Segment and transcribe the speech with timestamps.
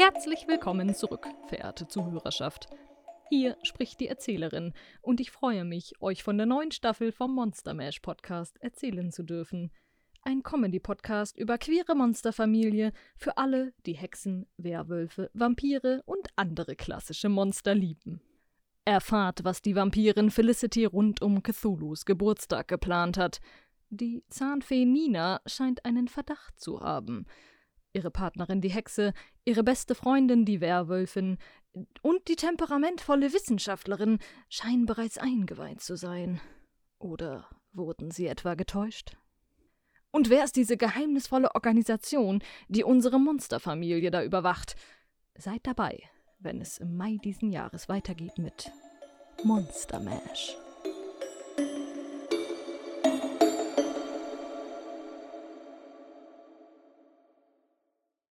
[0.00, 2.68] Herzlich willkommen zurück, verehrte Zuhörerschaft.
[3.30, 4.72] Hier spricht die Erzählerin
[5.02, 9.24] und ich freue mich, euch von der neuen Staffel vom Monster Mash Podcast erzählen zu
[9.24, 9.72] dürfen.
[10.22, 17.74] Ein Comedy-Podcast über queere Monsterfamilie für alle, die Hexen, Werwölfe, Vampire und andere klassische Monster
[17.74, 18.20] lieben.
[18.84, 23.40] Erfahrt, was die Vampirin Felicity rund um Cthulhus Geburtstag geplant hat.
[23.90, 27.26] Die Zahnfee Nina scheint einen Verdacht zu haben–
[27.98, 29.12] ihre Partnerin die Hexe,
[29.44, 31.36] ihre beste Freundin die Werwölfin
[32.02, 36.40] und die temperamentvolle Wissenschaftlerin scheinen bereits eingeweiht zu sein.
[36.98, 39.16] Oder wurden sie etwa getäuscht?
[40.10, 44.74] Und wer ist diese geheimnisvolle Organisation, die unsere Monsterfamilie da überwacht?
[45.36, 46.02] Seid dabei,
[46.38, 48.72] wenn es im Mai diesen Jahres weitergeht mit
[49.44, 50.56] Monster Mash.